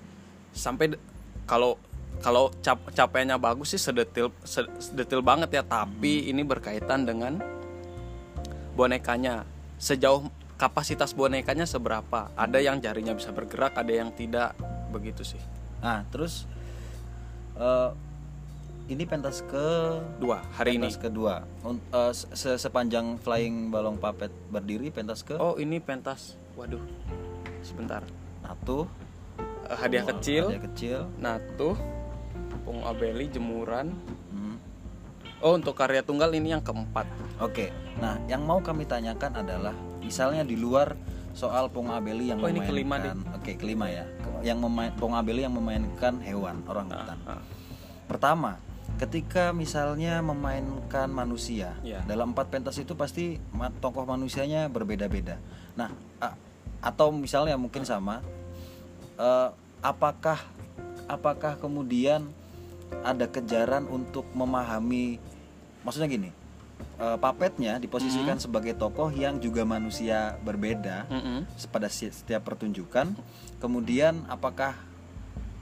Sampai 0.52 0.96
kalau 1.44 1.76
kalau 2.22 2.54
cap 2.62 2.78
capaiannya 2.94 3.36
bagus 3.36 3.74
sih 3.74 3.82
sedetil 3.82 4.30
se- 4.46 4.70
sedetil 4.78 5.20
banget 5.20 5.50
ya. 5.52 5.64
Tapi 5.64 6.30
ini 6.30 6.46
berkaitan 6.46 7.04
dengan 7.04 7.42
bonekanya. 8.76 9.44
Sejauh 9.82 10.30
kapasitas 10.56 11.18
bonekanya 11.18 11.66
seberapa? 11.66 12.30
Ada 12.38 12.62
yang 12.62 12.78
jarinya 12.78 13.18
bisa 13.18 13.34
bergerak 13.34 13.74
ada 13.74 13.90
yang 13.90 14.14
tidak. 14.14 14.54
Begitu 14.94 15.26
sih. 15.26 15.42
Nah, 15.82 16.06
terus 16.14 16.46
eh, 17.58 17.90
ini 18.86 19.08
pentas 19.08 19.42
ke 19.42 19.66
dua 20.22 20.46
hari 20.54 20.78
ini. 20.78 20.86
pentas 20.86 21.02
kedua. 21.02 21.42
Un- 21.66 21.82
eh, 21.82 22.14
se- 22.14 22.60
sepanjang 22.60 23.18
flying 23.18 23.74
balong 23.74 23.98
puppet 23.98 24.30
berdiri 24.54 24.94
pentas 24.94 25.26
ke? 25.26 25.34
Oh 25.34 25.58
ini 25.58 25.82
pentas. 25.82 26.38
Waduh 26.54 26.84
sebentar. 27.66 28.06
Natu, 28.46 28.86
Eh, 28.86 29.11
hadiah 29.76 30.06
kecil 30.06 30.44
hadiah 30.50 30.64
kecil. 30.66 30.98
nah 31.16 31.38
tuh 31.56 31.76
Pung 32.62 32.84
Abeli 32.84 33.28
jemuran 33.28 33.94
Hmm. 34.30 34.56
Oh 35.42 35.58
untuk 35.58 35.74
karya 35.74 36.06
tunggal 36.06 36.30
ini 36.32 36.54
yang 36.54 36.62
keempat. 36.62 37.10
Oke. 37.42 37.74
Nah, 37.98 38.22
yang 38.30 38.46
mau 38.46 38.62
kami 38.62 38.86
tanyakan 38.86 39.42
adalah 39.42 39.74
misalnya 40.00 40.46
di 40.46 40.54
luar 40.54 40.94
soal 41.34 41.68
Pong 41.68 41.90
Abeli 41.90 42.30
yang 42.30 42.38
Oh, 42.38 42.46
memainkan 42.46 42.70
kelima 42.70 42.96
Oke, 43.34 43.52
kelima 43.58 43.90
ya. 43.90 44.06
Yang 44.46 44.60
memain 44.62 44.94
Pong 44.94 45.18
Abeli 45.18 45.42
yang 45.42 45.58
memainkan 45.58 46.22
hewan 46.22 46.62
orang 46.70 46.94
hutan. 46.94 47.18
Ah, 47.26 47.42
Pertama, 48.06 48.62
ketika 49.02 49.50
misalnya 49.50 50.22
memainkan 50.22 51.10
manusia 51.10 51.74
Iya. 51.82 52.06
dalam 52.06 52.38
empat 52.38 52.54
pentas 52.54 52.78
itu 52.78 52.94
pasti 52.94 53.42
tokoh 53.82 54.06
manusianya 54.06 54.70
berbeda-beda. 54.70 55.42
Nah, 55.74 55.90
atau 56.86 57.10
misalnya 57.10 57.58
mungkin 57.58 57.82
sama, 57.82 58.22
eh, 59.18 59.50
apakah 59.82 60.40
apakah 61.06 61.58
kemudian 61.58 62.30
ada 63.04 63.26
kejaran 63.26 63.88
untuk 63.88 64.28
memahami, 64.32 65.18
maksudnya 65.82 66.08
gini, 66.08 66.30
eh, 67.00 67.18
papetnya 67.18 67.80
diposisikan 67.80 68.38
sebagai 68.38 68.76
tokoh 68.76 69.10
yang 69.10 69.40
juga 69.40 69.64
manusia 69.64 70.38
berbeda 70.44 71.08
Mm-mm. 71.08 71.48
pada 71.68 71.88
si- 71.88 72.12
setiap 72.12 72.46
pertunjukan. 72.46 73.16
Kemudian 73.60 74.24
apakah 74.28 74.76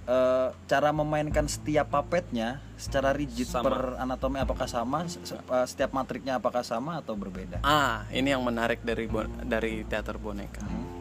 eh, 0.09 0.49
cara 0.65 0.89
memainkan 0.89 1.45
setiap 1.45 1.93
puppetnya 1.93 2.57
secara 2.81 3.13
rigid 3.13 3.45
Sama. 3.45 3.65
per 3.69 3.75
anatomi 4.01 4.41
apakah 4.41 4.65
sama? 4.65 5.05
Eh, 5.05 5.65
Setiap 5.69 5.93
matriknya 5.93 6.41
apakah 6.41 6.65
sama 6.65 6.97
atau 6.97 7.13
berbeda? 7.13 7.61
Ah 7.61 8.09
ini 8.09 8.33
yang 8.33 8.41
menarik 8.41 8.81
dari 8.81 9.05
dari 9.45 9.85
teater 9.85 10.17
boneka. 10.17 10.65
Hmm. 10.65 10.97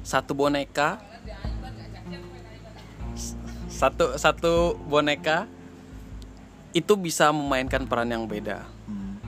Satu 0.00 0.38
boneka, 0.38 1.02
satu 3.76 4.16
satu 4.16 4.52
boneka 4.88 5.44
itu 6.72 6.92
bisa 6.96 7.28
memainkan 7.28 7.84
peran 7.84 8.08
yang 8.08 8.24
beda. 8.24 8.64
Hmm. 8.88 9.20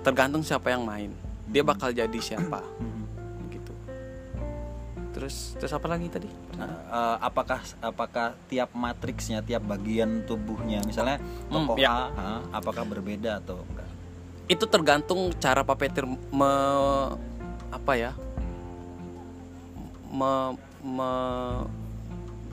Tergantung 0.00 0.40
siapa 0.40 0.72
yang 0.72 0.84
main. 0.84 1.12
Dia 1.48 1.60
bakal 1.60 1.92
jadi 1.92 2.18
siapa. 2.20 2.60
Hmm. 2.60 3.04
Gitu. 3.52 3.72
Terus 5.12 5.56
terus 5.60 5.72
apa 5.72 5.88
lagi 5.88 6.08
tadi? 6.08 6.28
Nah, 6.56 6.68
eh, 6.68 7.16
apakah 7.20 7.60
apakah 7.80 8.36
tiap 8.48 8.72
matriksnya, 8.72 9.44
tiap 9.44 9.64
bagian 9.64 10.24
tubuhnya, 10.24 10.80
misalnya 10.84 11.20
Hmm, 11.48 11.68
tokoh 11.68 11.76
ya. 11.80 11.92
A, 11.92 12.08
ha, 12.16 12.28
apakah 12.52 12.84
berbeda 12.88 13.44
atau 13.44 13.60
enggak? 13.68 13.88
itu 14.44 14.68
tergantung 14.68 15.32
cara 15.40 15.64
papetir 15.64 16.04
me 16.04 16.52
apa 17.72 17.92
ya 17.96 18.12
me, 20.12 20.52
me- 20.84 21.83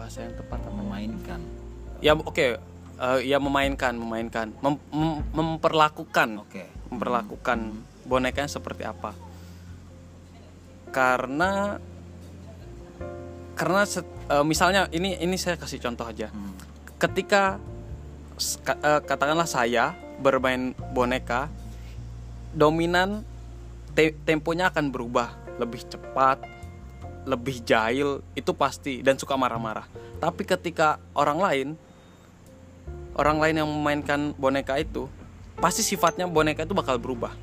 bahasa 0.02 0.26
yang 0.26 0.34
tepat 0.34 0.58
apa 0.66 0.74
Memainkan. 0.74 1.42
ya 2.02 2.18
oke 2.18 2.58
eh, 2.98 3.20
ya 3.22 3.38
memainkan 3.38 3.94
memainkan 3.94 4.50
Mem- 4.66 4.82
mem- 4.90 5.22
memperlakukan 5.30 6.42
Oke. 6.42 6.66
memperlakukan 6.90 7.70
bonekanya 8.10 8.50
seperti 8.50 8.82
apa 8.82 9.14
karena 10.90 11.78
karena 13.54 13.82
set- 13.86 14.10
eh, 14.26 14.42
misalnya 14.42 14.90
ini 14.90 15.22
ini 15.22 15.38
saya 15.38 15.54
kasih 15.54 15.78
contoh 15.78 16.10
aja 16.10 16.34
Hmm. 16.34 16.58
ketika 16.98 17.62
eh, 18.66 19.02
katakanlah 19.06 19.46
saya 19.46 19.94
bermain 20.18 20.74
boneka 20.98 21.46
dominan 22.58 23.22
te- 23.94 24.18
temponya 24.26 24.74
akan 24.74 24.90
berubah 24.90 25.30
lebih 25.62 25.86
cepat 25.86 26.42
lebih 27.24 27.62
jahil 27.62 28.26
itu 28.34 28.52
pasti 28.52 29.06
dan 29.06 29.18
suka 29.18 29.38
marah-marah 29.38 29.86
tapi 30.18 30.42
ketika 30.42 30.98
orang 31.14 31.38
lain 31.38 31.68
orang 33.14 33.38
lain 33.38 33.56
yang 33.62 33.70
memainkan 33.70 34.34
boneka 34.34 34.80
itu 34.82 35.06
pasti 35.62 35.86
sifatnya 35.86 36.26
boneka 36.26 36.66
itu 36.66 36.74
bakal 36.74 36.98
berubah 36.98 37.34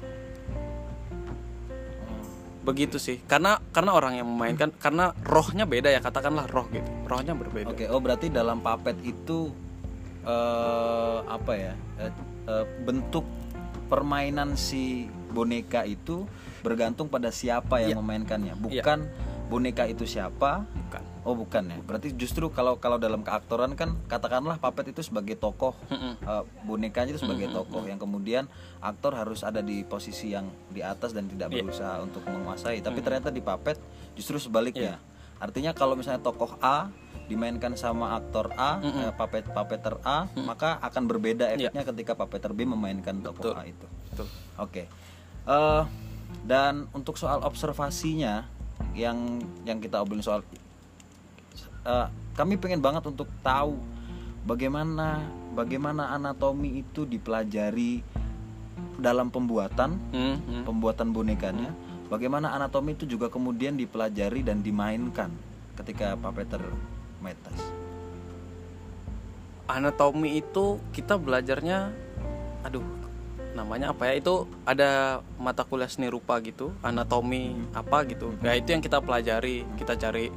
begitu 2.66 3.00
sih 3.00 3.16
karena 3.24 3.56
karena 3.72 3.96
orang 3.96 4.20
yang 4.20 4.28
memainkan 4.28 4.68
karena 4.76 5.16
rohnya 5.24 5.64
beda 5.64 5.88
ya 5.88 6.04
katakanlah 6.04 6.44
roh 6.50 6.68
gitu 6.68 6.84
rohnya 7.08 7.32
berbeda 7.32 7.72
Oke, 7.72 7.88
oh 7.88 7.96
berarti 7.96 8.28
dalam 8.28 8.60
papet 8.60 8.98
itu 9.00 9.48
eh 10.28 11.18
apa 11.24 11.52
ya? 11.56 11.72
eh, 11.96 12.66
bentuk 12.84 13.24
permainan 13.88 14.52
si 14.52 15.08
boneka 15.32 15.88
itu 15.88 16.28
bergantung 16.60 17.08
pada 17.08 17.32
siapa 17.32 17.80
yang 17.80 17.96
Iya. 17.96 18.00
memainkannya, 18.04 18.52
Iya. 18.52 18.60
bukan 18.60 18.98
boneka 19.48 19.88
itu 19.88 20.04
siapa. 20.04 20.64
bukan 20.68 21.02
Oh, 21.28 21.36
bukan 21.36 21.60
ya. 21.68 21.76
Berarti 21.84 22.16
justru 22.16 22.48
kalau 22.48 22.80
kalau 22.80 22.96
dalam 22.96 23.20
keaktoran 23.20 23.76
kan 23.76 24.00
katakanlah 24.08 24.56
papet 24.56 24.96
itu 24.96 25.04
sebagai 25.04 25.36
tokoh, 25.36 25.76
eh, 25.92 26.42
bonekanya 26.64 27.12
itu 27.12 27.20
sebagai 27.20 27.52
tokoh 27.52 27.84
yang 27.84 28.00
kemudian 28.00 28.48
aktor 28.80 29.12
harus 29.12 29.44
ada 29.44 29.60
di 29.60 29.84
posisi 29.84 30.32
yang 30.32 30.48
di 30.72 30.80
atas 30.80 31.12
dan 31.12 31.28
tidak 31.28 31.52
Iya. 31.52 31.60
berusaha 31.60 31.94
untuk 32.00 32.24
menguasai. 32.24 32.80
Tapi 32.80 33.04
ternyata 33.04 33.28
di 33.28 33.44
papet 33.44 33.76
justru 34.16 34.40
sebaliknya. 34.40 34.96
Artinya 35.36 35.76
kalau 35.76 36.00
misalnya 36.00 36.24
tokoh 36.24 36.56
A 36.58 36.88
dimainkan 37.28 37.76
sama 37.76 38.16
aktor 38.16 38.48
A, 38.56 38.80
eh, 38.80 39.12
papet 39.12 39.44
papeter 39.44 40.00
A, 40.00 40.32
maka 40.40 40.80
akan 40.80 41.04
berbeda 41.04 41.52
efeknya 41.52 41.84
ketika 41.84 42.16
papeter 42.16 42.56
B 42.56 42.64
memainkan 42.64 43.20
tokoh 43.20 43.52
Betul. 43.52 43.54
A 43.54 43.62
itu. 43.68 43.86
Oke. 44.56 44.88
Eh, 45.44 45.82
dan 46.48 46.88
untuk 46.92 47.20
soal 47.20 47.44
observasinya 47.44 48.48
yang 48.98 49.38
yang 49.62 49.78
kita 49.78 50.02
obrolin 50.02 50.26
soal 50.26 50.42
eh, 51.86 52.06
kami 52.34 52.58
pengen 52.58 52.82
banget 52.82 53.06
untuk 53.06 53.30
tahu 53.40 53.78
bagaimana 54.42 55.22
bagaimana 55.54 56.10
anatomi 56.10 56.82
itu 56.82 57.06
dipelajari 57.06 58.02
dalam 58.98 59.30
pembuatan 59.30 59.94
Hmm, 60.10 60.36
hmm. 60.42 60.62
pembuatan 60.66 61.14
bonekanya. 61.14 61.70
Bagaimana 62.08 62.56
anatomi 62.56 62.96
itu 62.96 63.04
juga 63.04 63.28
kemudian 63.28 63.76
dipelajari 63.76 64.40
dan 64.42 64.64
dimainkan 64.64 65.30
ketika 65.76 66.18
papeter 66.18 66.58
metas. 67.22 67.78
anatomi 69.68 70.40
itu 70.40 70.80
kita 70.96 71.20
belajarnya 71.20 71.92
aduh 72.64 72.82
namanya 73.58 73.90
apa 73.90 74.06
ya 74.06 74.22
itu 74.22 74.46
ada 74.62 75.20
mata 75.42 75.66
kuliah 75.66 75.90
seni 75.90 76.06
rupa 76.06 76.38
gitu 76.38 76.70
anatomi 76.86 77.58
apa 77.74 78.06
gitu. 78.06 78.30
Ya 78.46 78.54
itu 78.54 78.70
yang 78.70 78.78
kita 78.78 79.02
pelajari 79.02 79.66
kita 79.74 79.98
cari 79.98 80.30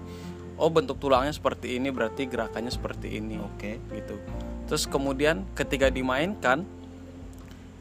oh 0.58 0.70
bentuk 0.74 0.98
tulangnya 0.98 1.30
seperti 1.30 1.78
ini 1.78 1.94
berarti 1.94 2.26
gerakannya 2.26 2.74
seperti 2.74 3.22
ini 3.22 3.38
Oke. 3.38 3.78
gitu. 3.94 4.18
Terus 4.66 4.90
kemudian 4.90 5.46
ketika 5.54 5.94
dimainkan 5.94 6.66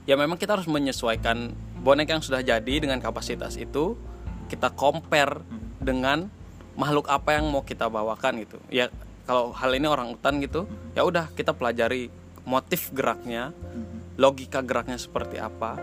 ya 0.05 0.21
memang 0.21 0.37
kita 0.37 0.61
harus 0.61 0.69
menyesuaikan 0.69 1.57
boneka 1.81 2.13
yang 2.13 2.25
sudah 2.25 2.45
jadi 2.45 2.75
dengan 2.77 3.01
kapasitas 3.01 3.57
itu 3.57 3.97
kita 4.53 4.69
compare 4.77 5.41
dengan 5.81 6.29
makhluk 6.77 7.09
apa 7.09 7.41
yang 7.41 7.49
mau 7.49 7.65
kita 7.65 7.89
bawakan 7.89 8.45
gitu. 8.45 8.61
Ya 8.69 8.93
kalau 9.25 9.55
hal 9.57 9.71
ini 9.73 9.87
orang 9.89 10.13
hutan 10.13 10.43
gitu 10.45 10.69
ya 10.93 11.07
udah 11.07 11.33
kita 11.33 11.57
pelajari 11.57 12.11
motif 12.43 12.91
geraknya 12.91 13.55
logika 14.21 14.61
geraknya 14.61 15.01
seperti 15.01 15.41
apa 15.41 15.81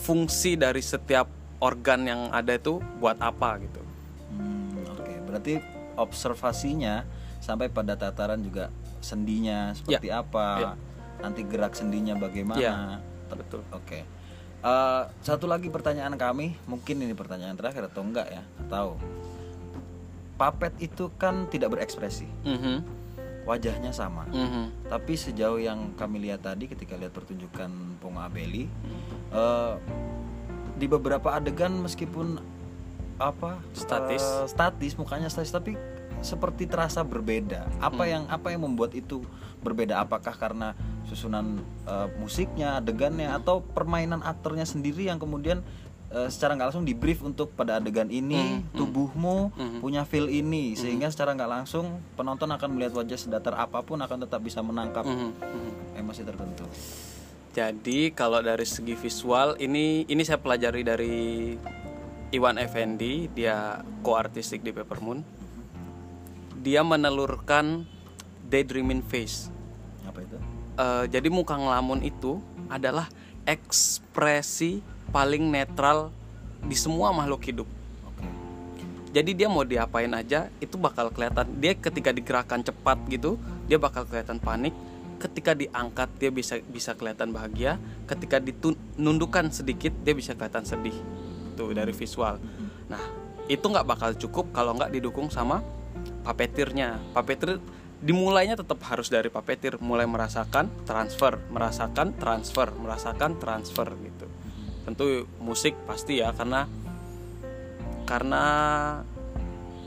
fungsi 0.00 0.54
dari 0.54 0.78
setiap 0.78 1.26
organ 1.58 2.06
yang 2.06 2.20
ada 2.30 2.54
itu 2.54 2.78
buat 2.96 3.18
apa 3.18 3.58
gitu 3.58 3.82
Hmm, 4.30 4.78
Oke, 4.94 5.14
berarti 5.22 5.52
observasinya 5.94 7.02
sampai 7.38 7.66
pada 7.66 7.94
tataran 7.94 8.38
juga 8.38 8.70
sendinya 8.98 9.70
seperti 9.70 10.08
apa, 10.08 10.46
Ya. 10.56 10.70
nanti 11.20 11.44
gerak 11.44 11.76
sendinya 11.76 12.16
bagaimana. 12.16 12.58
Ya, 12.58 12.76
betul 13.28 13.62
Oke. 13.70 14.02
Eh, 14.64 15.02
satu 15.20 15.44
lagi 15.44 15.68
pertanyaan 15.68 16.16
kami, 16.16 16.56
mungkin 16.64 16.98
ini 16.98 17.12
pertanyaan 17.12 17.52
terakhir 17.52 17.86
atau 17.86 18.00
enggak 18.00 18.26
ya? 18.26 18.42
Tahu. 18.66 18.96
Papet 20.34 20.72
itu 20.80 21.12
kan 21.14 21.46
tidak 21.46 21.76
berekspresi, 21.76 22.26
Mhm, 22.42 22.82
wajahnya 23.44 23.92
sama. 23.92 24.24
mhm. 24.28 24.88
Tapi 24.88 25.12
sejauh 25.16 25.60
yang 25.60 25.92
kami 25.94 26.24
lihat 26.28 26.44
tadi 26.44 26.68
ketika 26.68 26.96
lihat 26.96 27.12
pertunjukan 27.12 27.70
Pongo 28.00 28.20
Abeli, 28.20 28.68
eh, 29.32 29.74
di 30.74 30.86
beberapa 30.90 31.36
adegan 31.36 31.70
meskipun 31.84 32.40
apa 33.14 33.62
Statis. 33.70 34.24
eh, 34.26 34.46
statis 34.50 34.98
mukanya 34.98 35.30
statis 35.30 35.54
tapi 35.54 35.78
seperti 36.24 36.64
terasa 36.66 37.04
berbeda. 37.04 37.68
Apa 37.78 38.08
yang 38.08 38.24
apa 38.32 38.48
yang 38.50 38.64
membuat 38.64 38.96
itu 38.96 39.22
berbeda? 39.60 40.00
Apakah 40.00 40.32
karena 40.34 40.72
susunan 41.04 41.60
eh, 41.84 42.08
musiknya, 42.16 42.80
adegannya, 42.80 43.28
atau 43.28 43.60
permainan 43.60 44.24
aktornya 44.24 44.64
sendiri 44.64 45.06
yang 45.06 45.20
kemudian 45.20 45.60
eh, 46.14 46.28
secara 46.28 46.54
nggak 46.54 46.68
langsung 46.70 46.86
di 46.86 46.94
brief 46.94 47.20
untuk 47.20 47.50
pada 47.52 47.76
adegan 47.76 48.06
ini 48.06 48.62
tubuhmu 48.70 49.50
punya 49.78 50.02
feel 50.02 50.26
ini 50.26 50.72
sehingga 50.74 51.10
secara 51.10 51.34
nggak 51.34 51.50
langsung 51.52 51.98
penonton 52.14 52.46
akan 52.48 52.68
melihat 52.70 52.94
wajah 52.94 53.18
sedatar 53.18 53.54
apa 53.56 53.82
pun 53.82 53.98
akan 53.98 54.22
tetap 54.22 54.38
bisa 54.38 54.60
menangkap 54.60 55.02
Mhm, 55.02 55.30
mhm. 55.34 55.70
emosi 55.96 56.22
tertentu. 56.22 56.64
Jadi 57.50 58.10
kalau 58.10 58.38
dari 58.38 58.62
segi 58.64 58.94
visual 58.94 59.54
ini 59.58 60.02
ini 60.04 60.22
saya 60.22 60.38
pelajari 60.38 60.82
dari 60.82 61.16
Iwan 62.30 62.58
Effendi, 62.58 63.30
dia 63.30 63.78
co-artistik 64.02 64.58
di 64.60 64.70
Peppermoon. 64.70 65.22
Dia 66.58 66.82
menelurkan 66.82 67.86
daydreaming 68.44 69.02
face. 69.02 69.50
Apa 70.02 70.18
itu? 70.18 70.34
eh, 70.74 71.04
jadi 71.06 71.28
muka 71.30 71.54
ngelamun 71.54 72.02
itu 72.02 72.42
adalah 72.66 73.06
ekspresi 73.46 74.82
paling 75.14 75.46
netral 75.46 76.10
di 76.66 76.74
semua 76.74 77.14
makhluk 77.14 77.46
hidup. 77.46 77.68
Jadi 79.14 79.30
dia 79.30 79.46
mau 79.46 79.62
diapain 79.62 80.10
aja 80.10 80.50
itu 80.58 80.74
bakal 80.74 81.06
kelihatan. 81.14 81.46
Dia 81.62 81.78
ketika 81.78 82.10
digerakkan 82.10 82.66
cepat 82.66 82.98
gitu, 83.06 83.38
dia 83.70 83.78
bakal 83.78 84.02
kelihatan 84.10 84.42
panik. 84.42 84.74
Ketika 85.22 85.54
diangkat 85.54 86.10
dia 86.18 86.34
bisa 86.34 86.58
bisa 86.66 86.98
kelihatan 86.98 87.30
bahagia. 87.30 87.78
Ketika 88.10 88.42
ditundukkan 88.42 89.54
sedikit 89.54 89.94
dia 90.02 90.18
bisa 90.18 90.34
kelihatan 90.34 90.66
sedih. 90.66 90.98
Tuh 91.54 91.70
dari 91.70 91.94
visual. 91.94 92.42
Nah 92.90 92.98
itu 93.46 93.62
nggak 93.62 93.86
bakal 93.86 94.10
cukup 94.18 94.50
kalau 94.50 94.74
nggak 94.74 94.90
didukung 94.90 95.30
sama 95.30 95.62
papetirnya. 96.26 96.98
Papetir 97.14 97.62
dimulainya 98.02 98.58
tetap 98.58 98.82
harus 98.90 99.06
dari 99.06 99.30
papetir. 99.30 99.78
Mulai 99.78 100.10
merasakan 100.10 100.66
transfer, 100.82 101.38
merasakan 101.54 102.18
transfer, 102.18 102.74
merasakan 102.74 103.38
transfer 103.38 103.94
gitu. 104.02 104.23
Tentu 104.84 105.24
musik 105.40 105.72
pasti 105.88 106.20
ya 106.20 106.32
karena 106.36 106.68
karena 108.04 108.44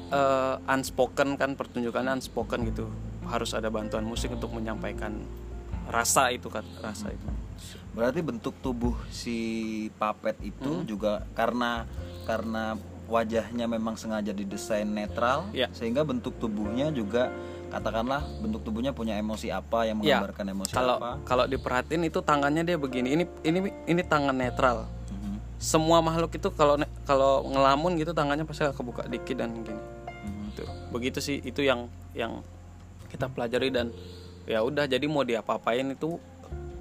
eh, 0.10 0.56
unspoken 0.74 1.38
kan 1.38 1.54
pertunjukannya 1.54 2.18
unspoken 2.22 2.66
gitu. 2.68 2.90
Harus 3.28 3.54
ada 3.54 3.68
bantuan 3.70 4.08
musik 4.08 4.34
untuk 4.34 4.56
menyampaikan 4.56 5.22
rasa 5.88 6.32
itu 6.34 6.52
kan 6.52 6.64
rasa 6.84 7.12
itu. 7.12 7.28
Berarti 7.96 8.22
bentuk 8.22 8.54
tubuh 8.62 8.94
si 9.10 9.38
papet 9.98 10.38
itu 10.46 10.86
juga 10.86 11.26
karena 11.34 11.88
karena 12.28 12.78
wajahnya 13.08 13.66
memang 13.72 13.96
sengaja 13.96 14.36
didesain 14.36 14.86
netral 14.86 15.48
Ya. 15.56 15.72
sehingga 15.72 16.04
bentuk 16.04 16.36
tubuhnya 16.44 16.92
juga 16.92 17.32
katakanlah 17.68 18.24
bentuk 18.40 18.64
tubuhnya 18.64 18.92
punya 18.92 19.16
emosi 19.16 19.50
apa 19.50 19.84
yang 19.84 20.00
Ya, 20.00 20.24
menggambarkan 20.24 20.46
emosi 20.50 20.72
kalau 20.72 20.96
apa. 20.98 21.12
kalau 21.24 21.46
diperhatiin 21.46 22.04
itu 22.04 22.20
tangannya 22.20 22.64
dia 22.64 22.78
begini. 22.78 23.14
Ini 23.14 23.24
ini 23.44 23.60
ini 23.86 24.02
tangan 24.02 24.34
netral. 24.34 24.88
Mhm, 25.08 25.38
semua 25.58 26.00
makhluk 26.00 26.32
itu 26.32 26.48
kalau 26.50 26.76
kalau 27.04 27.44
ngelamun 27.46 27.96
gitu 27.96 28.12
tangannya 28.12 28.44
pasti 28.44 28.64
kebuka 28.66 29.06
dikit 29.06 29.36
dan 29.36 29.52
gini. 29.58 29.82
Mhm. 30.24 30.46
Tuh, 30.56 30.68
begitu 30.90 31.20
sih. 31.20 31.40
Itu 31.40 31.60
yang 31.60 31.86
yang 32.12 32.40
kita 33.08 33.28
pelajari 33.28 33.68
dan 33.70 33.92
ya 34.44 34.60
udah 34.60 34.84
jadi 34.84 35.04
mau 35.06 35.24
diapa-apain 35.24 35.88
itu 35.88 36.20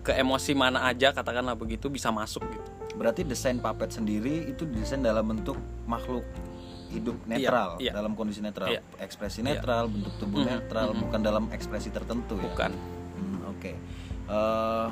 ke 0.01 0.15
emosi 0.15 0.55
mana 0.55 0.87
aja 0.87 1.11
katakanlah 1.11 1.55
begitu 1.55 1.87
bisa 1.87 2.11
masuk 2.11 2.47
gitu. 2.47 2.69
Berarti 2.95 3.23
desain 3.23 3.59
papet 3.59 3.91
sendiri 3.91 4.47
itu 4.47 4.63
didesain 4.65 5.03
dalam 5.03 5.27
bentuk 5.27 5.59
makhluk 5.85 6.23
hidup 6.91 7.17
netral, 7.27 7.77
iya. 7.79 7.93
dalam 7.93 8.15
kondisi 8.15 8.39
netral, 8.39 8.71
Iya. 8.71 8.81
ekspresi 9.03 9.43
netral, 9.43 9.91
bentuk 9.91 10.15
tubuh 10.17 10.43
Mhm, 10.43 10.49
netral, 10.49 10.89
mhm. 10.95 11.01
bukan 11.07 11.21
dalam 11.21 11.45
ekspresi 11.51 11.91
tertentu 11.91 12.39
ya. 12.39 12.47
bukan 12.47 12.73
Hmm, 13.17 13.39
Oke, 13.49 13.73
Eh, 14.27 14.89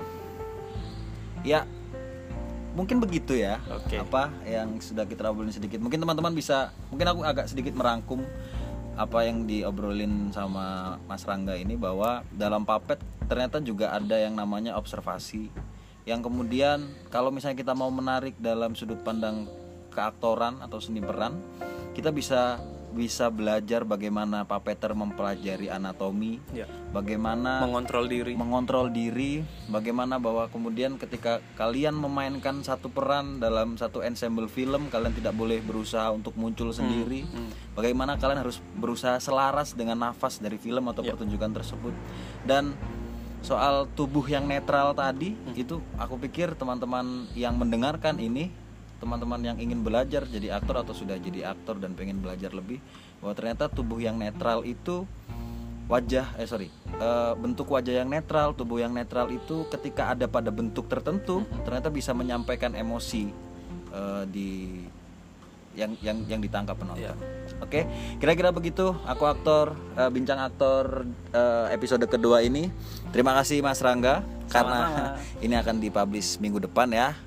ya 1.45 1.67
mungkin 2.75 2.99
begitu 2.99 3.35
ya. 3.35 3.59
Oke. 3.71 3.99
Apa 3.99 4.31
yang 4.47 4.79
sudah 4.79 5.07
kita 5.07 5.27
obrolin 5.27 5.55
sedikit. 5.55 5.79
Mungkin 5.79 6.03
teman-teman 6.03 6.35
bisa, 6.35 6.71
mungkin 6.91 7.07
aku 7.07 7.21
agak 7.23 7.47
sedikit 7.47 7.75
merangkum 7.75 8.23
apa 8.95 9.27
yang 9.27 9.43
diobrolin 9.47 10.31
sama 10.31 10.97
Mas 11.11 11.27
Rangga 11.27 11.59
ini 11.59 11.75
bahwa 11.75 12.23
dalam 12.31 12.63
papet 12.63 13.03
ternyata 13.27 13.59
juga 13.59 13.91
ada 13.91 14.15
yang 14.15 14.39
namanya 14.39 14.79
observasi. 14.79 15.51
Yang 16.07 16.31
kemudian 16.31 16.87
kalau 17.11 17.35
misalnya 17.35 17.59
kita 17.59 17.75
mau 17.75 17.91
menarik 17.91 18.39
dalam 18.39 18.79
sudut 18.79 19.03
pandang 19.03 19.51
keaktoran 19.91 20.63
atau 20.63 20.79
seni 20.79 21.03
peran, 21.03 21.39
kita 21.95 22.11
bisa 22.11 22.59
bisa 22.95 23.27
belajar 23.27 23.83
bagaimana 23.83 24.47
papeter 24.47 24.95
mempelajari 24.95 25.67
anatomi, 25.67 26.39
ya 26.55 26.71
bagaimana 26.95 27.67
mengontrol 27.67 28.07
diri 28.07 28.39
mengontrol 28.39 28.87
diri 28.87 29.43
bagaimana 29.67 30.23
bahwa 30.23 30.47
kemudian 30.47 30.95
ketika 30.95 31.43
kalian 31.59 31.99
memainkan 31.99 32.63
satu 32.63 32.87
peran 32.95 33.43
dalam 33.43 33.75
satu 33.75 33.99
ensemble 34.07 34.47
film 34.47 34.87
kalian 34.95 35.11
tidak 35.11 35.35
boleh 35.35 35.59
berusaha 35.59 36.07
untuk 36.15 36.39
muncul 36.39 36.71
sendiri 36.71 37.27
hmm. 37.27 37.75
bagaimana 37.75 38.15
kalian 38.15 38.47
harus 38.47 38.63
berusaha 38.79 39.19
selaras 39.19 39.75
dengan 39.75 39.99
nafas 39.99 40.39
dari 40.39 40.55
film 40.55 40.87
atau 40.87 41.03
Ya. 41.03 41.19
pertunjukan 41.19 41.51
tersebut 41.51 41.93
dan 42.47 42.79
soal 43.43 43.91
tubuh 43.93 44.23
yang 44.31 44.47
netral 44.47 44.95
tadi 44.95 45.35
Hmm. 45.35 45.59
itu 45.59 45.83
aku 45.99 46.15
pikir 46.23 46.55
teman-teman 46.55 47.27
yang 47.35 47.59
mendengarkan 47.59 48.23
ini 48.23 48.55
teman-teman 49.05 49.37
yang 49.45 49.61
ingin 49.61 49.85
belajar 49.85 50.25
jadi 50.25 50.57
aktor 50.57 50.81
atau 50.81 50.97
sudah 50.97 51.21
jadi 51.21 51.53
aktor 51.53 51.77
dan 51.77 51.93
pengen 51.93 52.25
belajar 52.25 52.57
lebih 52.57 52.81
bahwa 53.21 53.37
ternyata 53.37 53.69
tubuh 53.69 54.01
yang 54.01 54.17
netral 54.17 54.65
itu 54.65 55.05
wajah 55.85 56.25
eh 56.41 56.49
sorry 56.49 56.73
eh, 56.97 57.33
bentuk 57.37 57.69
wajah 57.69 58.01
yang 58.01 58.09
netral 58.09 58.57
tubuh 58.57 58.81
yang 58.81 58.97
netral 58.97 59.29
itu 59.29 59.69
ketika 59.69 60.17
ada 60.17 60.25
pada 60.25 60.49
bentuk 60.49 60.89
tertentu 60.89 61.45
ternyata 61.69 61.93
bisa 61.93 62.17
menyampaikan 62.17 62.73
emosi 62.73 63.29
eh, 63.93 64.25
di 64.33 64.49
yang 65.75 65.93
yang 66.01 66.19
yang 66.31 66.41
ditangkap 66.41 66.79
penonton. 66.79 67.03
Iya. 67.03 67.13
Oke, 67.61 67.87
kira-kira 68.23 68.55
begitu. 68.55 68.95
Aku 69.05 69.27
aktor 69.27 69.75
eh, 69.99 70.11
bincang 70.11 70.41
aktor 70.41 71.03
eh, 71.35 71.75
episode 71.75 72.07
kedua 72.07 72.41
ini. 72.47 72.71
Terima 73.11 73.35
kasih 73.35 73.61
Mas 73.61 73.83
Rangga 73.83 74.23
karena 74.49 75.15
ini 75.45 75.55
akan 75.59 75.83
dipublish 75.83 76.39
minggu 76.39 76.63
depan 76.63 76.91
ya. 76.95 77.19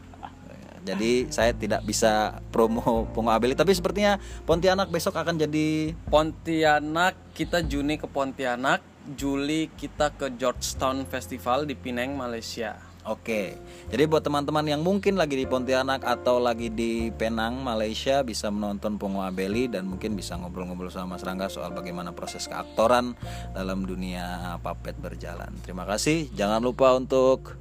Jadi 0.88 1.28
saya 1.28 1.52
tidak 1.52 1.84
bisa 1.84 2.40
promo 2.48 3.04
Pongo 3.12 3.32
Abeli 3.36 3.60
tapi 3.60 3.76
sepertinya 3.76 4.16
Pontianak 4.48 4.88
besok 4.88 5.20
akan 5.20 5.36
jadi 5.36 5.92
Pontianak 6.08 7.36
kita 7.36 7.60
Juni 7.68 8.00
ke 8.00 8.08
Pontianak 8.08 8.80
Juli 9.20 9.68
kita 9.76 10.16
ke 10.16 10.32
Georgetown 10.40 11.04
Festival 11.08 11.68
di 11.68 11.76
Penang 11.76 12.16
Malaysia 12.16 12.88
Oke, 13.08 13.56
jadi 13.88 14.04
buat 14.04 14.20
teman-teman 14.20 14.68
yang 14.68 14.84
mungkin 14.84 15.16
lagi 15.16 15.40
di 15.40 15.48
Pontianak 15.48 16.04
atau 16.04 16.44
lagi 16.44 16.68
di 16.68 17.08
Penang, 17.16 17.64
Malaysia 17.64 18.20
bisa 18.20 18.52
menonton 18.52 19.00
Pongo 19.00 19.24
Abeli 19.24 19.72
dan 19.72 19.88
mungkin 19.88 20.12
bisa 20.12 20.36
ngobrol-ngobrol 20.36 20.92
sama 20.92 21.16
Mas 21.16 21.24
Rangga 21.24 21.48
soal 21.48 21.72
bagaimana 21.72 22.12
proses 22.12 22.52
keaktoran 22.52 23.16
dalam 23.56 23.88
dunia 23.88 24.60
papet 24.60 25.00
berjalan. 25.00 25.56
Terima 25.64 25.88
kasih. 25.88 26.28
Jangan 26.36 26.60
lupa 26.60 27.00
untuk 27.00 27.56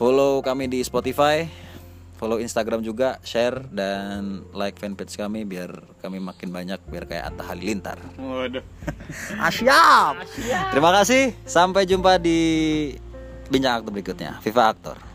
follow 0.00 0.40
kami 0.40 0.64
di 0.72 0.80
Spotify, 0.80 1.44
follow 2.14 2.38
Instagram 2.38 2.80
juga, 2.80 3.18
share 3.26 3.66
dan 3.70 4.46
like 4.54 4.78
fanpage 4.78 5.14
kami 5.18 5.42
biar 5.46 5.70
kami 6.00 6.18
makin 6.18 6.50
banyak 6.50 6.80
biar 6.88 7.04
kayak 7.06 7.34
Atta 7.34 7.42
Halilintar. 7.50 7.98
Waduh 8.18 8.64
Asyap. 9.48 10.24
Terima 10.72 10.90
kasih. 10.94 11.34
Sampai 11.46 11.86
jumpa 11.86 12.18
di 12.18 12.38
bincang 13.48 13.80
aktor 13.82 13.92
berikutnya. 13.92 14.40
Viva 14.42 14.70
Aktor. 14.72 15.13